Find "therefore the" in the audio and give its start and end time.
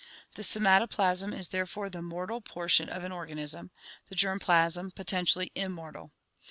1.49-2.01